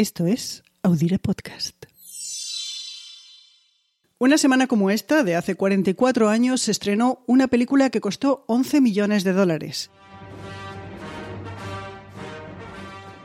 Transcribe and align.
Esto 0.00 0.24
es 0.24 0.62
Audire 0.82 1.18
Podcast. 1.18 1.84
Una 4.16 4.38
semana 4.38 4.66
como 4.66 4.90
esta, 4.90 5.24
de 5.24 5.36
hace 5.36 5.56
44 5.56 6.30
años, 6.30 6.62
se 6.62 6.70
estrenó 6.70 7.22
una 7.26 7.48
película 7.48 7.90
que 7.90 8.00
costó 8.00 8.46
11 8.48 8.80
millones 8.80 9.24
de 9.24 9.34
dólares. 9.34 9.90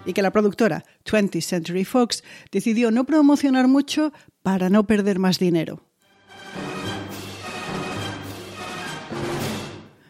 Y 0.05 0.11
que 0.11 0.21
la 0.21 0.31
productora 0.31 0.83
20th 1.05 1.43
Century 1.43 1.85
Fox 1.85 2.25
decidió 2.51 2.91
no 2.91 3.05
promocionar 3.05 3.69
mucho 3.69 4.11
para 4.43 4.69
no 4.69 4.85
perder 4.85 5.17
más 5.17 5.39
dinero. 5.39 5.81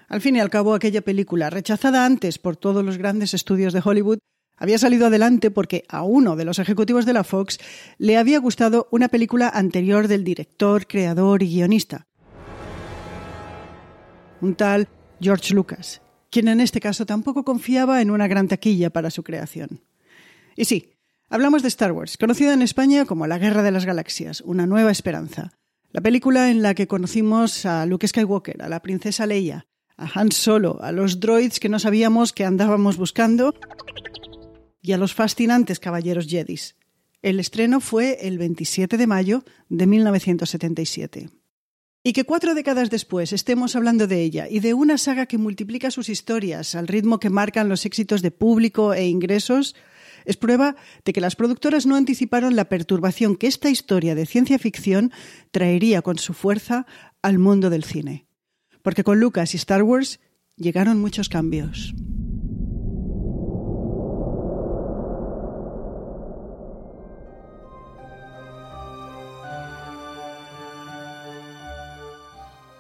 Al 0.08 0.20
fin 0.20 0.36
y 0.36 0.40
al 0.40 0.50
cabo, 0.50 0.74
aquella 0.74 1.02
película, 1.02 1.52
rechazada 1.52 2.08
antes 2.08 2.40
por 2.40 2.58
todos 2.58 2.84
los 2.84 2.98
grandes 2.98 3.36
estudios 3.36 3.72
de 3.72 3.84
Hollywood, 3.86 4.18
había 4.58 4.78
salido 4.78 5.08
adelante 5.08 5.52
porque 5.52 5.84
a 5.90 6.04
uno 6.04 6.36
de 6.36 6.46
los 6.46 6.60
ejecutivos 6.60 7.06
de 7.06 7.14
la 7.14 7.24
Fox 7.24 7.60
le 7.98 8.18
había 8.18 8.40
gustado 8.40 8.88
una 8.92 9.10
película 9.10 9.50
anterior 9.50 10.08
del 10.08 10.24
director, 10.24 10.88
creador 10.88 11.44
y 11.44 11.48
guionista. 11.48 12.08
Un 14.42 14.56
tal 14.56 14.88
George 15.20 15.54
Lucas, 15.54 16.02
quien 16.30 16.48
en 16.48 16.62
este 16.62 16.80
caso 16.80 17.06
tampoco 17.06 17.44
confiaba 17.44 18.02
en 18.02 18.12
una 18.12 18.28
gran 18.28 18.48
taquilla 18.48 18.90
para 18.90 19.10
su 19.10 19.24
creación. 19.24 19.82
Y 20.56 20.66
sí, 20.66 20.94
hablamos 21.30 21.62
de 21.62 21.68
Star 21.68 21.92
Wars, 21.92 22.18
conocida 22.18 22.54
en 22.54 22.62
España 22.62 23.06
como 23.06 23.28
La 23.28 23.38
Guerra 23.38 23.64
de 23.64 23.72
las 23.72 23.86
Galaxias, 23.86 24.42
una 24.42 24.68
nueva 24.68 24.92
esperanza. 24.92 25.54
La 25.92 26.02
película 26.02 26.50
en 26.50 26.62
la 26.62 26.74
que 26.74 26.88
conocimos 26.88 27.66
a 27.66 27.86
Luke 27.86 28.08
Skywalker, 28.08 28.62
a 28.62 28.70
la 28.70 28.82
princesa 28.82 29.26
Leia, 29.26 29.66
a 29.98 30.20
Han 30.20 30.32
Solo, 30.32 30.82
a 30.82 30.92
los 30.92 31.22
droids 31.22 31.60
que 31.60 31.70
no 31.70 31.80
sabíamos 31.80 32.34
que 32.34 32.44
andábamos 32.44 32.98
buscando 32.98 33.54
y 34.86 34.94
a 34.94 34.98
los 34.98 35.16
fascinantes 35.16 35.80
caballeros 35.80 36.28
Jedis. 36.28 36.76
El 37.24 37.40
estreno 37.40 37.82
fue 37.82 38.20
el 38.22 38.38
27 38.38 38.98
de 38.98 39.08
mayo 39.08 39.44
de 39.68 39.88
1977. 39.88 41.30
Y 42.04 42.14
que 42.14 42.24
cuatro 42.24 42.54
décadas 42.54 42.92
después 42.92 43.34
estemos 43.34 43.76
hablando 43.76 44.06
de 44.06 44.22
ella 44.22 44.48
y 44.48 44.60
de 44.60 44.76
una 44.76 45.00
saga 45.00 45.26
que 45.26 45.40
multiplica 45.40 45.90
sus 45.90 46.08
historias 46.08 46.76
al 46.76 46.88
ritmo 46.88 47.20
que 47.20 47.32
marcan 47.32 47.68
los 47.68 47.88
éxitos 47.88 48.22
de 48.22 48.30
público 48.30 48.94
e 48.94 49.08
ingresos, 49.08 49.76
es 50.24 50.38
prueba 50.38 50.76
de 51.04 51.14
que 51.14 51.22
las 51.22 51.36
productoras 51.36 51.88
no 51.88 51.96
anticiparon 51.96 52.56
la 52.56 52.70
perturbación 52.70 53.36
que 53.36 53.48
esta 53.48 53.72
historia 53.72 54.14
de 54.14 54.28
ciencia 54.28 54.60
ficción 54.60 55.12
traería 55.50 56.04
con 56.04 56.20
su 56.20 56.36
fuerza 56.36 56.86
al 57.24 57.40
mundo 57.40 57.72
del 57.72 57.84
cine. 57.84 58.28
Porque 58.84 59.04
con 59.04 59.20
Lucas 59.20 59.56
y 59.56 59.58
Star 59.58 59.82
Wars 59.82 60.20
llegaron 60.58 61.02
muchos 61.02 61.28
cambios. 61.28 61.96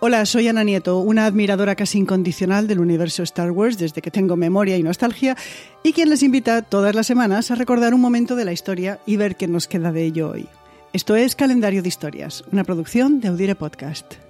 Hola, 0.02 0.26
soy 0.26 0.48
Ana 0.50 0.64
Nieto, 0.64 1.00
una 1.00 1.26
admiradora 1.26 1.76
casi 1.76 1.98
incondicional 1.98 2.68
del 2.68 2.80
universo 2.80 3.24
Star 3.24 3.52
Wars 3.52 3.78
desde 3.78 4.02
que 4.02 4.12
tengo 4.12 4.36
memoria 4.36 4.78
y 4.78 4.84
nostalgia, 4.84 5.38
y 5.84 5.94
quien 5.94 6.10
les 6.10 6.22
invita 6.22 6.62
todas 6.62 6.94
las 6.94 7.08
semanas 7.08 7.50
a 7.50 7.56
recordar 7.56 7.94
un 7.94 8.02
momento 8.02 8.36
de 8.36 8.44
la 8.44 8.52
historia 8.52 9.00
y 9.06 9.16
ver 9.16 9.38
qué 9.38 9.48
nos 9.48 9.68
queda 9.68 9.94
de 9.94 10.04
ello 10.04 10.32
hoy. 10.32 10.48
Esto 10.92 11.16
es 11.16 11.36
Calendario 11.36 11.82
de 11.82 11.88
Historias, 11.88 12.44
una 12.52 12.66
producción 12.66 13.22
de 13.22 13.30
Audire 13.30 13.56
Podcast. 13.56 14.25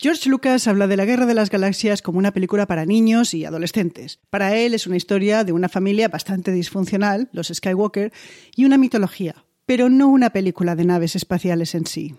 George 0.00 0.30
Lucas 0.30 0.68
habla 0.68 0.86
de 0.86 0.96
la 0.96 1.04
Guerra 1.04 1.26
de 1.26 1.34
las 1.34 1.50
Galaxias 1.50 2.02
como 2.02 2.20
una 2.20 2.30
película 2.30 2.66
para 2.66 2.86
niños 2.86 3.34
y 3.34 3.44
adolescentes. 3.44 4.20
Para 4.30 4.54
él 4.54 4.72
es 4.72 4.86
una 4.86 4.96
historia 4.96 5.42
de 5.42 5.50
una 5.50 5.68
familia 5.68 6.06
bastante 6.06 6.52
disfuncional, 6.52 7.28
los 7.32 7.48
Skywalker, 7.48 8.12
y 8.54 8.64
una 8.64 8.78
mitología, 8.78 9.44
pero 9.66 9.88
no 9.88 10.06
una 10.06 10.30
película 10.30 10.76
de 10.76 10.84
naves 10.84 11.16
espaciales 11.16 11.74
en 11.74 11.86
sí. 11.86 12.14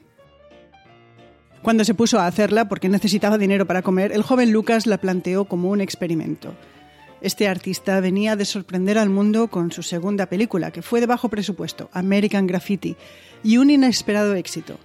Cuando 1.62 1.85
se 1.85 1.94
puso 1.94 2.19
a 2.19 2.28
hacerla, 2.28 2.67
porque 2.67 2.90
necesitaba 2.90 3.38
dinero 3.38 3.66
para 3.66 3.81
comer, 3.81 4.11
el 4.11 4.23
joven 4.23 4.51
Lucas 4.51 4.85
la 4.85 4.97
planteó 4.97 5.46
como 5.46 5.69
un 5.69 5.79
experimento. 5.79 6.56
Este 7.22 7.47
artista 7.47 8.01
venía 8.01 8.35
de 8.35 8.44
sorprender 8.44 8.97
al 8.97 9.09
mundo 9.09 9.47
con 9.47 9.72
su 9.72 9.84
segunda 9.84 10.25
película, 10.25 10.72
que 10.72 10.81
fue 10.81 11.00
de 11.00 11.06
bajo 11.06 11.29
presupuesto, 11.29 11.90
American 11.94 12.46
Graffiti, 12.46 12.97
y 13.41 13.56
un 13.56 13.69
inesperado 13.69 14.35
éxito. 14.35 14.78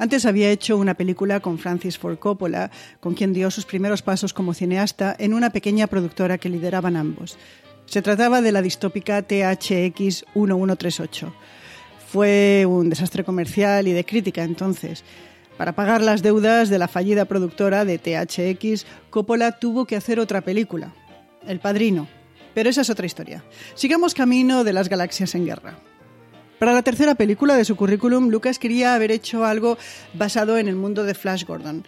Antes 0.00 0.24
había 0.24 0.50
hecho 0.50 0.78
una 0.78 0.94
película 0.94 1.40
con 1.40 1.58
Francis 1.58 1.98
Ford 1.98 2.18
Coppola, 2.18 2.70
con 3.00 3.12
quien 3.12 3.34
dio 3.34 3.50
sus 3.50 3.66
primeros 3.66 4.00
pasos 4.00 4.32
como 4.32 4.54
cineasta 4.54 5.14
en 5.18 5.34
una 5.34 5.50
pequeña 5.50 5.88
productora 5.88 6.38
que 6.38 6.48
lideraban 6.48 6.96
ambos. 6.96 7.36
Se 7.84 8.00
trataba 8.00 8.40
de 8.40 8.50
la 8.50 8.62
distópica 8.62 9.20
THX 9.20 10.24
1138. 10.34 11.34
Fue 12.10 12.64
un 12.66 12.88
desastre 12.88 13.24
comercial 13.24 13.88
y 13.88 13.92
de 13.92 14.06
crítica 14.06 14.42
entonces. 14.42 15.04
Para 15.58 15.74
pagar 15.74 16.00
las 16.00 16.22
deudas 16.22 16.70
de 16.70 16.78
la 16.78 16.88
fallida 16.88 17.26
productora 17.26 17.84
de 17.84 17.98
THX, 17.98 18.86
Coppola 19.10 19.58
tuvo 19.58 19.84
que 19.84 19.96
hacer 19.96 20.18
otra 20.18 20.40
película, 20.40 20.94
El 21.46 21.60
Padrino. 21.60 22.08
Pero 22.54 22.70
esa 22.70 22.80
es 22.80 22.88
otra 22.88 23.04
historia. 23.04 23.44
Sigamos 23.74 24.14
camino 24.14 24.64
de 24.64 24.72
las 24.72 24.88
galaxias 24.88 25.34
en 25.34 25.44
guerra. 25.44 25.89
Para 26.60 26.74
la 26.74 26.82
tercera 26.82 27.14
película 27.14 27.56
de 27.56 27.64
su 27.64 27.74
currículum, 27.74 28.28
Lucas 28.28 28.58
quería 28.58 28.94
haber 28.94 29.12
hecho 29.12 29.46
algo 29.46 29.78
basado 30.12 30.58
en 30.58 30.68
el 30.68 30.76
mundo 30.76 31.04
de 31.04 31.14
Flash 31.14 31.46
Gordon, 31.46 31.86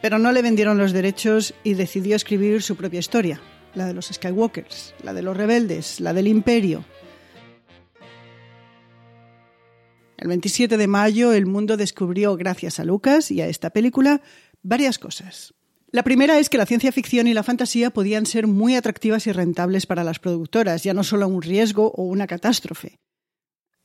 pero 0.00 0.18
no 0.18 0.32
le 0.32 0.40
vendieron 0.40 0.78
los 0.78 0.92
derechos 0.92 1.52
y 1.64 1.74
decidió 1.74 2.16
escribir 2.16 2.62
su 2.62 2.76
propia 2.76 2.98
historia, 2.98 3.42
la 3.74 3.84
de 3.84 3.92
los 3.92 4.06
Skywalkers, 4.06 4.94
la 5.02 5.12
de 5.12 5.20
los 5.20 5.36
rebeldes, 5.36 6.00
la 6.00 6.14
del 6.14 6.28
Imperio. 6.28 6.86
El 10.16 10.28
27 10.28 10.78
de 10.78 10.86
mayo 10.86 11.34
el 11.34 11.44
mundo 11.44 11.76
descubrió, 11.76 12.38
gracias 12.38 12.80
a 12.80 12.84
Lucas 12.84 13.30
y 13.30 13.42
a 13.42 13.48
esta 13.48 13.68
película, 13.68 14.22
varias 14.62 14.98
cosas. 14.98 15.52
La 15.90 16.04
primera 16.04 16.38
es 16.38 16.48
que 16.48 16.56
la 16.56 16.64
ciencia 16.64 16.90
ficción 16.90 17.26
y 17.26 17.34
la 17.34 17.42
fantasía 17.42 17.90
podían 17.90 18.24
ser 18.24 18.46
muy 18.46 18.76
atractivas 18.76 19.26
y 19.26 19.32
rentables 19.32 19.84
para 19.84 20.04
las 20.04 20.20
productoras, 20.20 20.84
ya 20.84 20.94
no 20.94 21.04
solo 21.04 21.28
un 21.28 21.42
riesgo 21.42 21.92
o 21.94 22.04
una 22.04 22.26
catástrofe. 22.26 22.98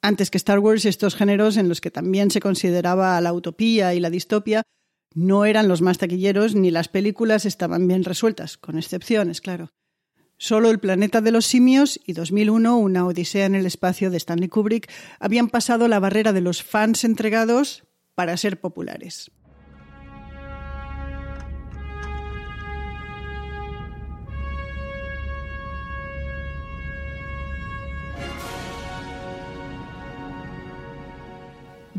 Antes 0.01 0.31
que 0.31 0.37
Star 0.37 0.59
Wars, 0.59 0.85
estos 0.85 1.15
géneros 1.15 1.57
en 1.57 1.69
los 1.69 1.79
que 1.79 1.91
también 1.91 2.31
se 2.31 2.39
consideraba 2.39 3.21
la 3.21 3.33
utopía 3.33 3.93
y 3.93 3.99
la 3.99 4.09
distopia 4.09 4.63
no 5.13 5.45
eran 5.45 5.67
los 5.67 5.81
más 5.81 5.97
taquilleros 5.97 6.55
ni 6.55 6.71
las 6.71 6.87
películas 6.87 7.45
estaban 7.45 7.87
bien 7.87 8.03
resueltas, 8.03 8.57
con 8.57 8.77
excepciones, 8.77 9.41
claro. 9.41 9.69
Solo 10.37 10.71
El 10.71 10.79
planeta 10.79 11.21
de 11.21 11.31
los 11.31 11.45
simios 11.45 11.99
y 12.03 12.13
2001, 12.13 12.77
Una 12.77 13.05
odisea 13.05 13.45
en 13.45 13.53
el 13.53 13.67
espacio 13.67 14.09
de 14.09 14.17
Stanley 14.17 14.49
Kubrick, 14.49 14.91
habían 15.19 15.49
pasado 15.49 15.87
la 15.87 15.99
barrera 15.99 16.33
de 16.33 16.41
los 16.41 16.63
fans 16.63 17.03
entregados 17.03 17.83
para 18.15 18.35
ser 18.37 18.59
populares. 18.59 19.29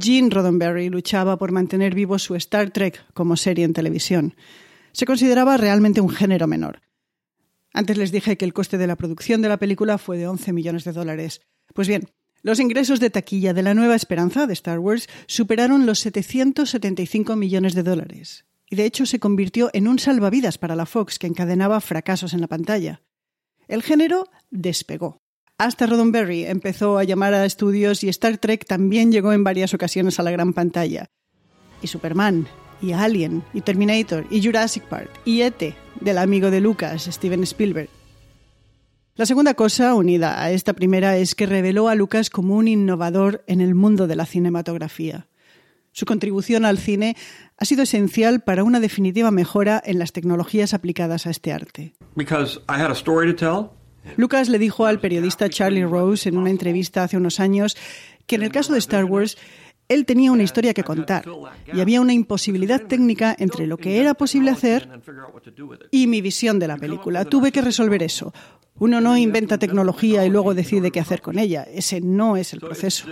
Gene 0.03 0.31
Roddenberry 0.31 0.89
luchaba 0.89 1.39
por 1.39 1.53
mantener 1.53 1.95
vivo 1.95 2.19
su 2.19 2.35
Star 2.35 2.71
Trek 2.71 3.05
como 3.15 3.37
serie 3.37 3.65
en 3.65 3.73
televisión. 3.73 4.35
Se 4.91 5.07
consideraba 5.07 5.57
realmente 5.57 6.01
un 6.01 6.11
género 6.11 6.49
menor. 6.49 6.83
Antes 7.73 7.97
les 7.97 8.11
dije 8.11 8.37
que 8.37 8.45
el 8.45 8.53
coste 8.53 8.79
de 8.79 8.89
la 8.89 8.97
producción 8.97 9.43
de 9.43 9.49
la 9.49 9.59
película 9.59 9.99
fue 9.99 10.19
de 10.19 10.27
11 10.27 10.53
millones 10.53 10.85
de 10.85 10.93
dólares. 10.93 11.41
Pues 11.73 11.87
bien, 11.87 12.09
los 12.43 12.59
ingresos 12.59 12.99
de 12.99 13.11
taquilla 13.11 13.55
de 13.55 13.63
la 13.63 13.75
nueva 13.75 13.95
esperanza 13.95 14.49
de 14.49 14.53
Star 14.55 14.81
Wars 14.81 15.09
superaron 15.27 15.87
los 15.87 16.01
775 16.01 17.37
millones 17.37 17.75
de 17.75 17.85
dólares. 17.85 18.45
Y 18.69 18.75
de 18.77 18.85
hecho 18.85 19.07
se 19.07 19.21
convirtió 19.21 19.71
en 19.73 19.87
un 19.87 20.01
salvavidas 20.01 20.59
para 20.59 20.75
la 20.75 20.87
Fox 20.87 21.21
que 21.21 21.29
encadenaba 21.29 21.81
fracasos 21.81 22.35
en 22.35 22.41
la 22.41 22.49
pantalla. 22.49 23.03
El 23.69 23.83
género 23.83 24.27
despegó. 24.51 25.22
Hasta 25.63 25.87
Roddenberry 25.87 26.45
empezó 26.45 26.99
a 26.99 27.05
llamar 27.05 27.35
a 27.35 27.47
estudios 27.47 28.03
y 28.03 28.09
Star 28.09 28.37
Trek 28.37 28.67
también 28.67 29.13
llegó 29.13 29.33
en 29.33 29.45
varias 29.45 29.73
ocasiones 29.75 30.19
a 30.19 30.25
la 30.25 30.33
gran 30.33 30.55
pantalla. 30.55 31.09
Y 31.81 31.87
Superman, 31.87 32.49
y 32.81 32.91
Alien, 32.91 33.45
y 33.55 33.61
Terminator, 33.61 34.27
y 34.29 34.43
Jurassic 34.43 34.83
Park, 34.83 35.09
y 35.25 35.43
E.T., 35.43 35.73
del 36.01 36.19
amigo 36.19 36.51
de 36.51 36.61
Lucas, 36.61 37.05
Steven 37.05 37.45
Spielberg. 37.45 37.89
La 39.15 39.25
segunda 39.25 39.55
cosa, 39.55 39.95
unida 39.95 40.43
a 40.43 40.51
esta 40.51 40.73
primera, 40.73 41.17
es 41.17 41.37
que 41.37 41.47
reveló 41.47 41.89
a 41.89 41.95
Lucas 41.95 42.29
como 42.29 42.57
un 42.57 42.67
innovador 42.67 43.45
en 43.47 43.61
el 43.61 43.77
mundo 43.77 44.09
de 44.09 44.17
la 44.17 44.27
cinematografía. 44.27 45.29
Su 45.93 46.07
contribución 46.07 46.65
al 46.65 46.79
cine 46.79 47.17
ha 47.57 47.65
sido 47.65 47.85
esencial 47.85 48.41
para 48.41 48.65
una 48.65 48.81
definitiva 48.81 49.31
mejora 49.31 49.81
en 49.85 50.01
las 50.01 50.11
tecnologías 50.11 50.75
aplicadas 50.75 51.29
a 51.29 51.31
este 51.31 51.53
arte. 51.53 51.95
Lucas 54.17 54.49
le 54.49 54.59
dijo 54.59 54.87
al 54.87 55.01
periodista 55.01 55.49
Charlie 55.49 55.85
Rose 55.85 56.29
en 56.29 56.37
una 56.37 56.51
entrevista 56.51 57.05
hace 57.05 57.17
unos 57.17 57.41
años 57.41 57.77
que 58.27 58.37
en 58.37 58.43
el 58.43 58.53
caso 58.53 58.73
de 58.73 58.79
Star 58.79 59.05
Wars 59.05 59.37
él 59.89 60.07
tenía 60.07 60.33
una 60.33 60.43
historia 60.43 60.75
que 60.75 60.85
contar 60.85 61.25
y 61.73 61.81
había 61.81 62.01
una 62.01 62.13
imposibilidad 62.13 62.81
técnica 62.83 63.35
entre 63.39 63.67
lo 63.67 63.77
que 63.77 64.01
era 64.01 64.15
posible 64.15 64.51
hacer 64.51 64.89
y 65.91 66.07
mi 66.07 66.21
visión 66.21 66.59
de 66.59 66.69
la 66.69 66.77
película. 66.77 67.25
Tuve 67.25 67.53
que 67.53 67.61
resolver 67.61 68.03
eso. 68.03 68.33
Uno 68.79 69.01
no 69.01 69.17
inventa 69.17 69.59
tecnología 69.59 70.25
y 70.25 70.31
luego 70.31 70.55
decide 70.55 70.91
qué 70.91 71.01
hacer 71.01 71.21
con 71.21 71.39
ella. 71.39 71.65
Ese 71.65 72.01
no 72.01 72.37
es 72.37 72.53
el 72.53 72.61
proceso. 72.61 73.07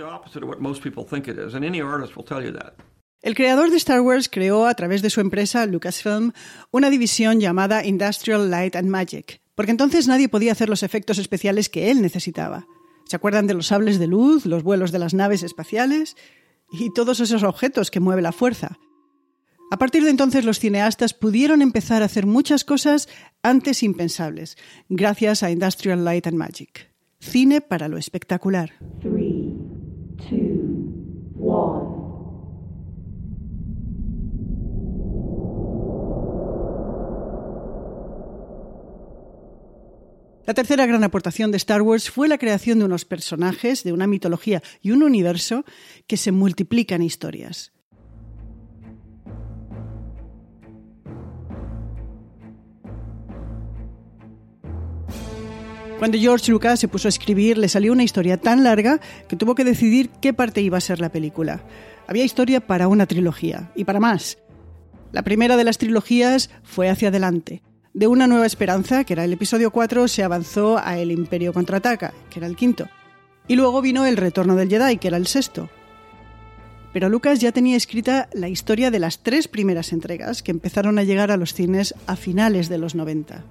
El 3.21 3.35
creador 3.35 3.69
de 3.69 3.77
Star 3.77 4.01
Wars 4.01 4.29
creó 4.29 4.65
a 4.65 4.73
través 4.73 5.03
de 5.03 5.11
su 5.11 5.21
empresa 5.21 5.67
Lucasfilm 5.67 6.31
una 6.71 6.89
división 6.89 7.39
llamada 7.39 7.85
Industrial 7.85 8.49
Light 8.49 8.75
and 8.75 8.89
Magic, 8.89 9.41
porque 9.61 9.69
entonces 9.69 10.07
nadie 10.07 10.27
podía 10.27 10.53
hacer 10.53 10.69
los 10.69 10.81
efectos 10.81 11.19
especiales 11.19 11.69
que 11.69 11.91
él 11.91 12.01
necesitaba. 12.01 12.65
¿Se 13.05 13.15
acuerdan 13.15 13.45
de 13.45 13.53
los 13.53 13.67
sables 13.67 13.99
de 13.99 14.07
luz, 14.07 14.47
los 14.47 14.63
vuelos 14.63 14.91
de 14.91 14.97
las 14.97 15.13
naves 15.13 15.43
espaciales 15.43 16.15
y 16.71 16.91
todos 16.91 17.19
esos 17.19 17.43
objetos 17.43 17.91
que 17.91 17.99
mueve 17.99 18.23
la 18.23 18.31
fuerza? 18.31 18.79
A 19.69 19.77
partir 19.77 20.03
de 20.03 20.09
entonces 20.09 20.45
los 20.45 20.57
cineastas 20.57 21.13
pudieron 21.13 21.61
empezar 21.61 22.01
a 22.01 22.05
hacer 22.05 22.25
muchas 22.25 22.65
cosas 22.65 23.07
antes 23.43 23.83
impensables, 23.83 24.57
gracias 24.89 25.43
a 25.43 25.51
Industrial 25.51 26.03
Light 26.03 26.25
and 26.25 26.37
Magic. 26.37 26.91
Cine 27.19 27.61
para 27.61 27.87
lo 27.87 27.99
espectacular. 27.99 28.71
La 40.45 40.55
tercera 40.55 40.87
gran 40.87 41.03
aportación 41.03 41.51
de 41.51 41.57
Star 41.57 41.81
Wars 41.81 42.09
fue 42.09 42.27
la 42.27 42.39
creación 42.39 42.79
de 42.79 42.85
unos 42.85 43.05
personajes, 43.05 43.83
de 43.83 43.93
una 43.93 44.07
mitología 44.07 44.63
y 44.81 44.91
un 44.91 45.03
universo 45.03 45.65
que 46.07 46.17
se 46.17 46.31
multiplican 46.31 47.03
historias. 47.03 47.71
Cuando 55.99 56.17
George 56.17 56.51
Lucas 56.51 56.79
se 56.79 56.87
puso 56.87 57.07
a 57.07 57.09
escribir, 57.09 57.59
le 57.59 57.69
salió 57.69 57.91
una 57.91 58.01
historia 58.01 58.37
tan 58.37 58.63
larga 58.63 58.99
que 59.27 59.35
tuvo 59.35 59.53
que 59.53 59.63
decidir 59.63 60.09
qué 60.19 60.33
parte 60.33 60.59
iba 60.59 60.79
a 60.79 60.81
ser 60.81 60.99
la 60.99 61.11
película. 61.11 61.63
Había 62.07 62.23
historia 62.23 62.65
para 62.65 62.87
una 62.87 63.05
trilogía 63.05 63.71
y 63.75 63.83
para 63.83 63.99
más. 63.99 64.39
La 65.11 65.21
primera 65.21 65.57
de 65.57 65.63
las 65.63 65.77
trilogías 65.77 66.49
fue 66.63 66.89
Hacia 66.89 67.09
adelante, 67.09 67.61
de 67.93 68.07
Una 68.07 68.27
nueva 68.27 68.45
esperanza, 68.45 69.03
que 69.03 69.13
era 69.13 69.25
el 69.25 69.33
episodio 69.33 69.71
4, 69.71 70.07
se 70.07 70.23
avanzó 70.23 70.77
a 70.77 70.97
El 70.97 71.11
Imperio 71.11 71.51
contraataca, 71.51 72.13
que 72.29 72.39
era 72.39 72.47
el 72.47 72.55
quinto. 72.55 72.87
Y 73.47 73.55
luego 73.55 73.81
vino 73.81 74.05
El 74.05 74.15
Retorno 74.15 74.55
del 74.55 74.69
Jedi, 74.69 74.97
que 74.97 75.09
era 75.09 75.17
el 75.17 75.27
sexto. 75.27 75.69
Pero 76.93 77.09
Lucas 77.09 77.39
ya 77.39 77.51
tenía 77.51 77.75
escrita 77.75 78.29
la 78.33 78.47
historia 78.47 78.91
de 78.91 78.99
las 78.99 79.19
tres 79.23 79.47
primeras 79.47 79.91
entregas 79.91 80.41
que 80.41 80.51
empezaron 80.51 80.99
a 80.99 81.03
llegar 81.03 81.31
a 81.31 81.37
los 81.37 81.53
cines 81.53 81.93
a 82.07 82.15
finales 82.15 82.69
de 82.69 82.77
los 82.77 82.95
90. 82.95 83.43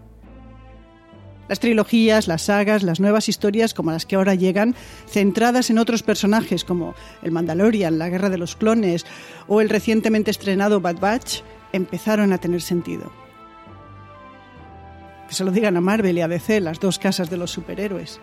Las 1.48 1.60
trilogías, 1.60 2.28
las 2.28 2.42
sagas, 2.42 2.82
las 2.82 3.00
nuevas 3.00 3.28
historias 3.28 3.74
como 3.74 3.90
las 3.90 4.06
que 4.06 4.16
ahora 4.16 4.36
llegan, 4.36 4.74
centradas 5.06 5.68
en 5.68 5.78
otros 5.78 6.02
personajes 6.02 6.64
como 6.64 6.94
el 7.22 7.32
Mandalorian, 7.32 7.98
la 7.98 8.08
Guerra 8.08 8.30
de 8.30 8.38
los 8.38 8.56
Clones 8.56 9.04
o 9.48 9.60
el 9.60 9.68
recientemente 9.68 10.30
estrenado 10.30 10.80
Bad 10.80 11.00
Batch, 11.00 11.40
empezaron 11.72 12.32
a 12.32 12.38
tener 12.38 12.62
sentido. 12.62 13.10
Que 15.30 15.36
se 15.36 15.44
lo 15.44 15.52
digan 15.52 15.76
a 15.76 15.80
Marvel 15.80 16.18
y 16.18 16.22
a 16.22 16.26
DC, 16.26 16.60
las 16.60 16.80
dos 16.80 16.98
casas 16.98 17.30
de 17.30 17.36
los 17.36 17.52
superhéroes. 17.52 18.18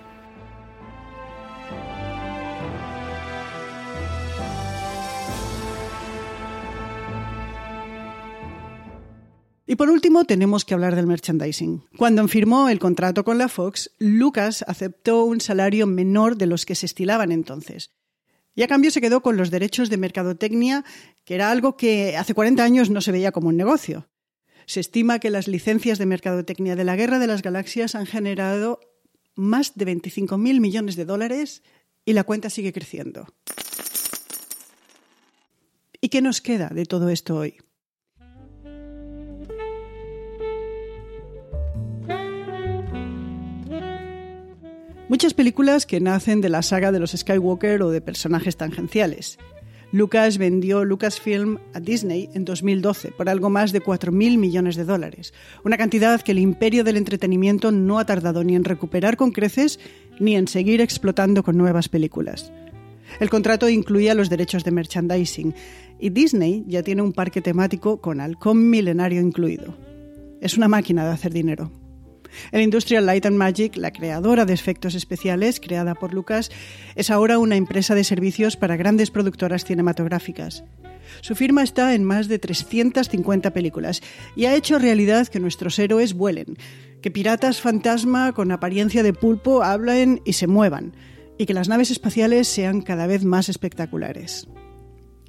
Y 9.65 9.77
por 9.77 9.89
último, 9.89 10.25
tenemos 10.25 10.65
que 10.65 10.73
hablar 10.73 10.97
del 10.97 11.07
merchandising. 11.07 11.85
Cuando 11.95 12.27
firmó 12.27 12.67
el 12.67 12.79
contrato 12.79 13.23
con 13.23 13.37
la 13.37 13.47
Fox, 13.47 13.89
Lucas 13.99 14.65
aceptó 14.67 15.23
un 15.23 15.39
salario 15.39 15.87
menor 15.87 16.35
de 16.35 16.47
los 16.47 16.65
que 16.65 16.75
se 16.75 16.87
estilaban 16.87 17.31
entonces. 17.31 17.91
Y 18.53 18.63
a 18.63 18.67
cambio 18.67 18.91
se 18.91 18.99
quedó 18.99 19.21
con 19.21 19.37
los 19.37 19.49
derechos 19.49 19.89
de 19.89 19.95
mercadotecnia, 19.95 20.83
que 21.23 21.35
era 21.35 21.51
algo 21.51 21.77
que 21.77 22.17
hace 22.17 22.33
40 22.33 22.61
años 22.65 22.89
no 22.89 22.99
se 22.99 23.13
veía 23.13 23.31
como 23.31 23.47
un 23.47 23.55
negocio. 23.55 24.09
Se 24.67 24.81
estima 24.81 25.19
que 25.19 25.29
las 25.29 25.47
licencias 25.47 25.97
de 25.97 26.05
mercadotecnia 26.05 26.75
de 26.75 26.83
la 26.83 26.97
Guerra 26.97 27.19
de 27.19 27.27
las 27.27 27.41
Galaxias 27.41 27.95
han 27.95 28.05
generado 28.05 28.81
más 29.33 29.75
de 29.75 29.87
25.000 29.87 30.59
millones 30.59 30.97
de 30.97 31.05
dólares 31.05 31.63
y 32.03 32.11
la 32.11 32.25
cuenta 32.25 32.49
sigue 32.49 32.73
creciendo. 32.73 33.27
¿Y 36.01 36.09
qué 36.09 36.21
nos 36.21 36.41
queda 36.41 36.67
de 36.67 36.85
todo 36.85 37.09
esto 37.09 37.37
hoy? 37.37 37.57
Muchas 45.07 45.33
películas 45.33 45.85
que 45.85 46.01
nacen 46.01 46.41
de 46.41 46.49
la 46.49 46.61
saga 46.61 46.91
de 46.91 46.99
los 46.99 47.11
Skywalker 47.11 47.81
o 47.83 47.89
de 47.89 48.01
personajes 48.01 48.57
tangenciales. 48.57 49.39
Lucas 49.93 50.37
vendió 50.37 50.83
Lucasfilm 50.83 51.59
a 51.73 51.79
Disney 51.79 52.29
en 52.33 52.43
2012 52.43 53.11
por 53.11 53.29
algo 53.29 53.49
más 53.49 53.71
de 53.71 53.81
4.000 53.81 54.37
millones 54.37 54.75
de 54.75 54.83
dólares, 54.83 55.33
una 55.63 55.77
cantidad 55.77 56.21
que 56.21 56.33
el 56.33 56.39
imperio 56.39 56.83
del 56.83 56.97
entretenimiento 56.97 57.71
no 57.71 57.97
ha 57.97 58.05
tardado 58.05 58.43
ni 58.43 58.55
en 58.55 58.65
recuperar 58.65 59.15
con 59.15 59.31
creces 59.31 59.79
ni 60.19 60.35
en 60.35 60.49
seguir 60.49 60.81
explotando 60.81 61.41
con 61.41 61.57
nuevas 61.57 61.87
películas. 61.87 62.51
El 63.21 63.29
contrato 63.29 63.69
incluía 63.69 64.13
los 64.13 64.29
derechos 64.29 64.65
de 64.65 64.71
merchandising 64.71 65.55
y 65.99 66.09
Disney 66.09 66.65
ya 66.67 66.83
tiene 66.83 67.01
un 67.01 67.13
parque 67.13 67.41
temático 67.41 68.01
con 68.01 68.19
halcón 68.19 68.69
milenario 68.69 69.21
incluido. 69.21 69.73
Es 70.41 70.57
una 70.57 70.67
máquina 70.67 71.05
de 71.05 71.13
hacer 71.13 71.31
dinero. 71.31 71.71
El 72.51 72.61
Industrial 72.61 73.05
Light 73.05 73.25
and 73.25 73.37
Magic, 73.37 73.75
la 73.75 73.91
creadora 73.91 74.45
de 74.45 74.53
efectos 74.53 74.95
especiales 74.95 75.59
creada 75.59 75.95
por 75.95 76.13
Lucas, 76.13 76.51
es 76.95 77.09
ahora 77.09 77.39
una 77.39 77.55
empresa 77.55 77.95
de 77.95 78.03
servicios 78.03 78.57
para 78.57 78.77
grandes 78.77 79.11
productoras 79.11 79.65
cinematográficas. 79.65 80.63
Su 81.21 81.35
firma 81.35 81.63
está 81.63 81.95
en 81.95 82.03
más 82.03 82.27
de 82.27 82.39
350 82.39 83.51
películas 83.51 84.01
y 84.35 84.45
ha 84.45 84.55
hecho 84.55 84.79
realidad 84.79 85.27
que 85.27 85.39
nuestros 85.39 85.79
héroes 85.79 86.13
vuelen, 86.13 86.57
que 87.01 87.11
piratas 87.11 87.61
fantasma 87.61 88.33
con 88.33 88.51
apariencia 88.51 89.03
de 89.03 89.13
pulpo 89.13 89.63
hablen 89.63 90.21
y 90.25 90.33
se 90.33 90.47
muevan, 90.47 90.95
y 91.37 91.45
que 91.45 91.53
las 91.53 91.69
naves 91.69 91.91
espaciales 91.91 92.47
sean 92.47 92.81
cada 92.81 93.07
vez 93.07 93.23
más 93.23 93.49
espectaculares. 93.49 94.47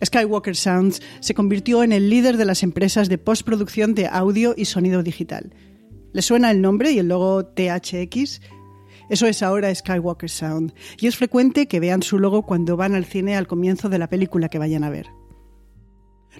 Skywalker 0.05 0.55
Sounds 0.55 1.03
se 1.21 1.35
convirtió 1.35 1.83
en 1.83 1.93
el 1.93 2.09
líder 2.09 2.37
de 2.37 2.45
las 2.45 2.63
empresas 2.63 3.09
de 3.09 3.19
postproducción 3.19 3.95
de 3.95 4.07
audio 4.07 4.55
y 4.57 4.65
sonido 4.67 5.03
digital. 5.03 5.53
¿Le 6.19 6.23
suena 6.23 6.51
el 6.51 6.61
nombre 6.61 6.91
y 6.91 6.99
el 6.99 7.07
logo 7.07 7.47
THX? 7.47 8.41
Eso 9.09 9.29
es 9.29 9.41
ahora 9.41 9.73
Skywalker 9.73 10.29
Sound, 10.29 10.75
y 10.99 11.07
es 11.07 11.17
frecuente 11.17 11.69
que 11.69 11.79
vean 11.79 12.03
su 12.03 12.19
logo 12.19 12.43
cuando 12.43 12.77
van 12.77 12.97
al 12.97 13.05
cine 13.05 13.37
al 13.37 13.47
comienzo 13.47 13.89
de 13.89 14.01
la 14.01 14.09
película 14.09 14.49
que 14.49 14.59
vayan 14.59 14.83
a 14.83 14.91
ver. 14.91 15.07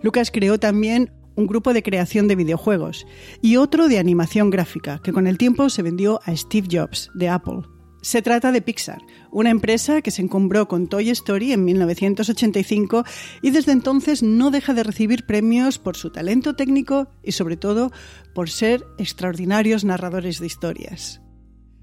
Lucas 0.03 0.33
creó 0.33 0.59
también 0.59 1.13
un 1.37 1.47
grupo 1.47 1.73
de 1.73 1.85
creación 1.85 2.27
de 2.27 2.35
videojuegos 2.35 3.07
y 3.41 3.55
otro 3.55 3.87
de 3.87 4.01
animación 4.01 4.51
gráfica, 4.51 5.01
que 5.01 5.13
con 5.13 5.29
el 5.29 5.39
tiempo 5.39 5.71
se 5.71 5.83
vendió 5.83 6.19
a 6.25 6.35
Steve 6.35 6.67
Jobs, 6.69 7.09
de 7.15 7.29
Apple. 7.29 7.61
Se 8.01 8.23
trata 8.23 8.53
de 8.53 8.63
Pixar, 8.63 9.03
una 9.33 9.51
empresa 9.51 10.03
que 10.03 10.13
se 10.13 10.23
encumbró 10.23 10.69
con 10.69 10.87
Toy 10.87 11.11
Story 11.11 11.53
en 11.53 11.65
1985 11.65 13.05
y 13.43 13.51
desde 13.51 13.73
entonces 13.73 14.23
no 14.23 14.51
deja 14.51 14.73
de 14.73 14.85
recibir 14.85 15.27
premios 15.27 15.79
por 15.79 15.97
su 15.97 16.11
talento 16.11 16.55
técnico 16.55 17.09
y 17.25 17.33
sobre 17.33 17.57
todo 17.57 17.91
por 18.35 18.51
ser 18.51 18.85
extraordinarios 18.99 19.85
narradores 19.85 20.39
de 20.39 20.47
historias. 20.47 21.21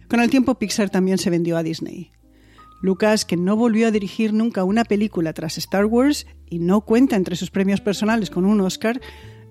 Con 0.10 0.22
el 0.22 0.29
tiempo 0.29 0.55
Pixar 0.55 0.89
también 0.89 1.17
se 1.17 1.29
vendió 1.29 1.57
a 1.57 1.63
Disney. 1.63 2.12
Lucas, 2.81 3.25
que 3.25 3.36
no 3.36 3.55
volvió 3.55 3.88
a 3.88 3.91
dirigir 3.91 4.31
nunca 4.31 4.63
una 4.63 4.86
película 4.86 5.34
tras 5.34 5.57
Star 5.57 5.86
Wars 5.86 6.27
y 6.50 6.60
no 6.60 6.81
cuenta 6.81 7.15
entre 7.15 7.36
sus 7.36 7.51
premios 7.51 7.81
personales 7.81 8.29
con 8.29 8.45
un 8.45 8.62
Oscar, 8.62 9.01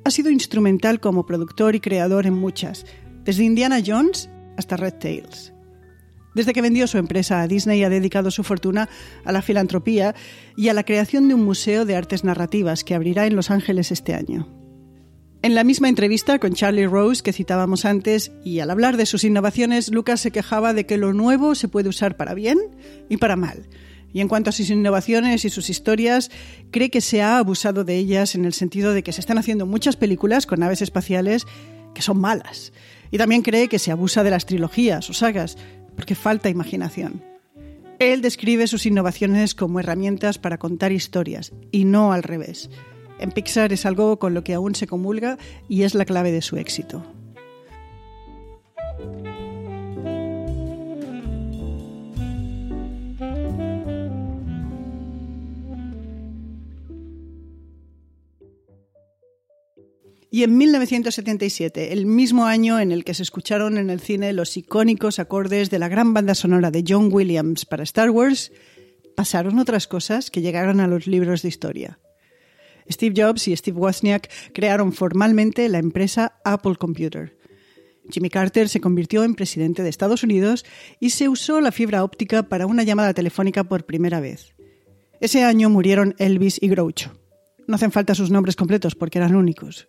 ha 0.05 0.11
sido 0.11 0.31
instrumental 0.31 1.01
como 1.01 1.27
productor 1.27 1.75
y 1.75 1.81
creador 1.81 2.27
en 2.27 2.35
muchas, 2.35 2.87
desde 3.25 3.45
Indiana 3.45 3.81
Jones 3.85 4.31
hasta 4.57 4.77
Red 4.77 4.95
Tails. 4.95 5.54
Desde 6.35 6.53
que 6.53 6.63
vendió 6.63 6.87
su 6.87 6.99
empresa 6.99 7.41
a 7.41 7.49
Disney 7.49 7.83
ha 7.85 7.89
dedicado 7.89 8.31
su 8.31 8.43
fortuna 8.43 8.89
a 9.25 9.33
la 9.33 9.43
filantropía 9.43 10.15
y 10.57 10.69
a 10.69 10.75
la 10.75 10.83
creación 10.83 11.29
de 11.29 11.35
un 11.35 11.45
museo 11.45 11.85
de 11.85 11.97
artes 11.97 12.25
narrativas 12.25 12.85
que 12.85 12.95
abrirá 12.95 13.27
en 13.27 13.37
Los 13.37 13.51
Ángeles 13.51 13.93
este 13.93 14.15
año. 14.15 14.49
En 15.43 15.55
la 15.55 15.63
misma 15.63 15.91
entrevista 15.91 16.39
con 16.39 16.55
Charlie 16.55 16.87
Rose 16.87 17.23
que 17.23 17.35
citábamos 17.35 17.85
antes, 17.85 18.33
y 18.45 18.61
al 18.61 18.71
hablar 18.71 18.97
de 18.97 19.05
sus 19.05 19.25
innovaciones, 19.25 19.91
Lucas 19.91 20.21
se 20.21 20.31
quejaba 20.31 20.73
de 20.73 20.87
que 20.87 20.97
lo 20.97 21.13
nuevo 21.13 21.55
se 21.55 21.69
puede 21.69 21.91
usar 21.91 22.17
para 22.17 22.33
bien 22.33 22.59
y 23.11 23.19
para 23.19 23.37
mal. 23.37 23.69
Y 24.11 24.21
en 24.21 24.29
cuanto 24.29 24.51
a 24.51 24.53
sus 24.55 24.71
innovaciones 24.71 25.45
y 25.45 25.51
sus 25.51 25.69
historias, 25.69 26.31
cree 26.71 26.89
que 26.89 27.03
se 27.03 27.21
ha 27.21 27.37
abusado 27.37 27.85
de 27.85 27.97
ellas 27.97 28.35
en 28.35 28.47
el 28.47 28.55
sentido 28.55 28.95
de 28.95 29.03
que 29.03 29.13
se 29.13 29.21
están 29.21 29.37
haciendo 29.37 29.67
muchas 29.67 29.97
películas 29.97 30.47
con 30.47 30.61
naves 30.61 30.81
espaciales 30.81 31.47
que 31.95 32.01
son 32.01 32.21
malas. 32.21 32.73
Y 33.11 33.19
también 33.19 33.43
cree 33.43 33.69
que 33.69 33.79
se 33.79 33.91
abusa 33.91 34.23
de 34.25 34.31
las 34.31 34.47
trilogías 34.47 35.11
o 35.11 35.13
sagas, 35.13 35.59
porque 35.95 36.15
falta 36.15 36.49
imaginación. 36.49 37.23
Él 37.99 38.23
describe 38.23 38.67
sus 38.67 38.87
innovaciones 38.87 39.55
como 39.55 39.81
herramientas 39.81 40.39
para 40.39 40.59
contar 40.59 40.93
historias 40.93 41.53
y 41.71 41.85
no 41.85 42.13
al 42.13 42.23
revés. 42.23 42.71
En 43.21 43.31
Pixar 43.31 43.73
es 43.73 43.87
algo 43.87 44.19
con 44.19 44.35
lo 44.35 44.43
que 44.43 44.55
aún 44.55 44.75
se 44.75 44.87
comulga 44.87 45.39
y 45.69 45.83
es 45.83 45.95
la 45.95 46.05
clave 46.05 46.33
de 46.33 46.43
su 46.43 46.57
éxito. 46.57 47.05
Y 60.35 60.43
en 60.43 60.59
1977, 60.59 61.93
el 61.93 62.07
mismo 62.07 62.45
año 62.47 62.81
en 62.81 62.91
el 62.91 63.05
que 63.05 63.15
se 63.15 63.23
escucharon 63.23 63.79
en 63.79 63.89
el 63.89 64.01
cine 64.01 64.33
los 64.33 64.57
icónicos 64.57 65.21
acordes 65.21 65.71
de 65.71 65.79
la 65.79 65.87
gran 65.87 66.13
banda 66.13 66.35
sonora 66.35 66.73
de 66.73 66.83
John 66.85 67.09
Williams 67.13 67.65
para 67.65 67.85
Star 67.85 68.11
Wars, 68.11 68.51
pasaron 69.15 69.61
otras 69.61 69.87
cosas 69.87 70.33
que 70.33 70.41
llegaron 70.41 70.81
a 70.81 70.89
los 70.89 71.07
libros 71.07 71.43
de 71.43 71.51
historia. 71.51 72.01
Steve 72.91 73.15
Jobs 73.17 73.47
y 73.47 73.57
Steve 73.57 73.79
Wozniak 73.79 74.29
crearon 74.53 74.93
formalmente 74.93 75.69
la 75.69 75.79
empresa 75.79 76.41
Apple 76.45 76.75
Computer. 76.81 77.39
Jimmy 78.11 78.29
Carter 78.29 78.69
se 78.69 78.81
convirtió 78.81 79.23
en 79.23 79.37
presidente 79.37 79.85
de 79.85 79.89
Estados 79.89 80.25
Unidos 80.25 80.65
y 80.99 81.11
se 81.11 81.29
usó 81.29 81.61
la 81.61 81.71
fibra 81.71 82.03
óptica 82.03 82.49
para 82.49 82.67
una 82.67 82.83
llamada 82.83 83.15
telefónica 83.15 83.63
por 83.63 83.87
primera 83.87 84.19
vez. 84.19 84.57
Ese 85.21 85.45
año 85.45 85.71
murieron 85.71 86.17
Elvis 86.19 86.61
y 86.61 86.67
Groucho. 86.67 87.17
No 87.69 87.77
hacen 87.77 87.93
falta 87.93 88.17
sus 88.17 88.33
nombres 88.33 88.57
completos 88.57 88.97
porque 88.97 89.19
eran 89.19 89.37
únicos. 89.37 89.87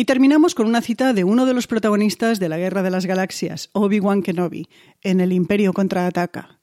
Y 0.00 0.06
terminamos 0.06 0.54
con 0.54 0.66
una 0.66 0.80
cita 0.80 1.12
de 1.12 1.24
uno 1.24 1.44
de 1.44 1.52
los 1.52 1.66
protagonistas 1.66 2.40
de 2.40 2.48
la 2.48 2.56
Guerra 2.56 2.82
de 2.82 2.88
las 2.88 3.04
Galaxias, 3.04 3.68
Obi-Wan 3.74 4.22
Kenobi, 4.22 4.66
en 5.02 5.20
El 5.20 5.30
Imperio 5.30 5.74
contraataca. 5.74 6.58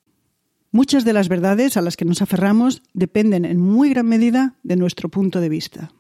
Muchas 0.72 1.06
de 1.06 1.14
las 1.14 1.30
verdades 1.30 1.78
a 1.78 1.84
las 1.84 1.98
que 1.98 2.06
nos 2.06 2.24
aferramos 2.24 2.82
dependen 2.96 3.46
en 3.46 3.60
muy 3.60 3.92
gran 3.92 4.08
medida 4.08 4.56
de 4.64 4.76
nuestro 4.76 5.10
punto 5.10 5.40
de 5.40 5.50
vista. 5.50 5.92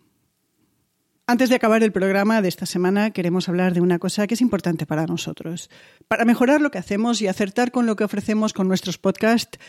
Antes 1.28 1.50
de 1.50 1.56
acabar 1.58 1.84
el 1.84 1.92
programa 1.92 2.42
de 2.42 2.48
esta 2.48 2.66
semana, 2.66 3.12
queremos 3.12 3.48
hablar 3.50 3.76
de 3.76 3.82
una 3.82 4.00
cosa 4.00 4.26
que 4.26 4.34
es 4.34 4.42
importante 4.42 4.88
para 4.88 5.06
nosotros. 5.06 5.70
Para 6.08 6.26
mejorar 6.26 6.60
lo 6.60 6.72
que 6.72 6.80
hacemos 6.80 7.22
y 7.22 7.28
acertar 7.28 7.70
con 7.70 7.86
lo 7.86 7.96
que 7.96 8.06
ofrecemos 8.06 8.54
con 8.54 8.68
nuestros 8.68 8.98
podcasts, 8.98 9.60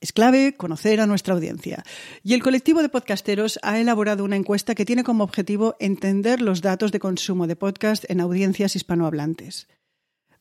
es 0.00 0.12
clave 0.12 0.54
conocer 0.56 1.00
a 1.00 1.06
nuestra 1.06 1.34
audiencia. 1.34 1.82
Y 2.22 2.34
el 2.34 2.42
colectivo 2.42 2.82
de 2.82 2.88
podcasteros 2.88 3.58
ha 3.62 3.78
elaborado 3.78 4.24
una 4.24 4.36
encuesta 4.36 4.74
que 4.74 4.84
tiene 4.84 5.04
como 5.04 5.24
objetivo 5.24 5.76
entender 5.80 6.42
los 6.42 6.62
datos 6.62 6.92
de 6.92 7.00
consumo 7.00 7.46
de 7.46 7.56
podcast 7.56 8.04
en 8.08 8.20
audiencias 8.20 8.76
hispanohablantes. 8.76 9.68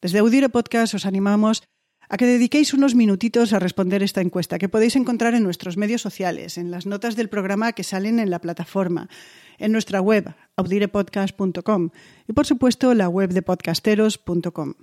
Desde 0.01 0.19
Audire 0.19 0.49
Podcast 0.49 0.93
os 0.93 1.05
animamos 1.05 1.63
a 2.09 2.17
que 2.17 2.25
dediquéis 2.25 2.73
unos 2.73 2.93
minutitos 2.95 3.53
a 3.53 3.59
responder 3.59 4.03
esta 4.03 4.21
encuesta 4.21 4.59
que 4.59 4.69
podéis 4.69 4.95
encontrar 4.95 5.33
en 5.33 5.43
nuestros 5.43 5.77
medios 5.77 6.01
sociales, 6.01 6.57
en 6.57 6.69
las 6.69 6.85
notas 6.85 7.15
del 7.15 7.29
programa 7.29 7.73
que 7.73 7.83
salen 7.83 8.19
en 8.19 8.29
la 8.29 8.39
plataforma, 8.39 9.09
en 9.57 9.71
nuestra 9.71 10.01
web 10.01 10.35
audirepodcast.com 10.57 11.89
y 12.27 12.33
por 12.33 12.45
supuesto 12.45 12.93
la 12.93 13.09
web 13.09 13.31
de 13.31 13.41
podcasteros.com. 13.41 14.73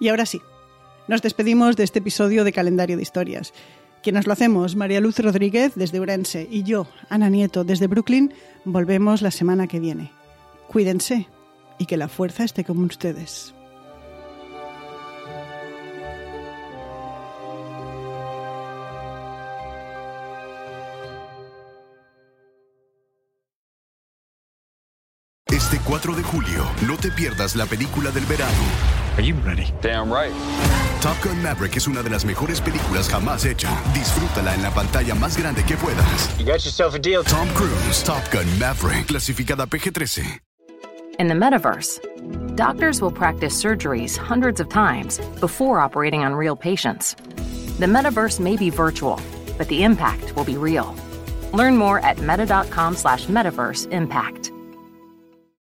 Y 0.00 0.08
ahora 0.08 0.26
sí, 0.26 0.40
nos 1.08 1.22
despedimos 1.22 1.76
de 1.76 1.84
este 1.84 1.98
episodio 1.98 2.44
de 2.44 2.52
Calendario 2.52 2.96
de 2.96 3.02
Historias. 3.02 3.52
Quienes 4.02 4.26
lo 4.26 4.32
hacemos, 4.32 4.76
María 4.76 5.00
Luz 5.00 5.18
Rodríguez 5.18 5.72
desde 5.74 6.00
Urense 6.00 6.46
y 6.50 6.62
yo, 6.62 6.86
Ana 7.08 7.30
Nieto 7.30 7.64
desde 7.64 7.88
Brooklyn, 7.88 8.32
volvemos 8.64 9.22
la 9.22 9.30
semana 9.30 9.66
que 9.66 9.80
viene. 9.80 10.12
Cuídense 10.68 11.26
y 11.78 11.86
que 11.86 11.96
la 11.96 12.08
fuerza 12.08 12.44
esté 12.44 12.64
con 12.64 12.78
ustedes. 12.84 13.54
4 26.08 26.16
de 26.16 26.22
julio, 26.22 26.64
no 26.86 26.96
te 26.96 27.10
pierdas 27.10 27.54
la 27.54 27.66
película 27.66 28.10
del 28.10 28.24
verano. 28.24 28.52
Are 29.18 29.22
you 29.22 29.34
ready? 29.44 29.66
Damn 29.82 30.10
right. 30.10 30.32
Top 31.02 31.22
Gun 31.22 31.42
Maverick 31.42 31.76
es 31.76 31.86
una 31.86 32.02
de 32.02 32.08
las 32.08 32.24
mejores 32.24 32.62
películas 32.62 33.10
jamás 33.10 33.44
hecha. 33.44 33.68
Disfrútala 33.92 34.54
en 34.54 34.62
la 34.62 34.70
pantalla 34.70 35.14
más 35.14 35.36
grande 35.36 35.62
que 35.64 35.76
puedas. 35.76 36.38
You 36.38 36.46
got 36.46 36.64
yourself 36.64 36.94
a 36.94 36.98
deal. 36.98 37.22
Tom 37.24 37.46
Cruise, 37.48 38.02
Top 38.02 38.22
Gun 38.32 38.46
Maverick, 38.58 39.08
clasificada 39.08 39.66
PG-13. 39.66 40.38
In 41.18 41.28
the 41.28 41.34
metaverse, 41.34 42.00
doctors 42.56 43.02
will 43.02 43.12
practice 43.12 43.54
surgeries 43.54 44.16
hundreds 44.16 44.60
of 44.60 44.70
times 44.70 45.18
before 45.40 45.78
operating 45.78 46.24
on 46.24 46.34
real 46.34 46.56
patients. 46.56 47.16
The 47.80 47.86
metaverse 47.86 48.40
may 48.40 48.56
be 48.56 48.70
virtual, 48.70 49.20
but 49.58 49.68
the 49.68 49.84
impact 49.84 50.34
will 50.36 50.44
be 50.44 50.56
real. 50.56 50.94
Learn 51.52 51.76
more 51.76 51.98
at 52.02 52.18
meta.com 52.18 52.96
slash 52.96 53.26
metaverse 53.26 53.92
impact. 53.92 54.52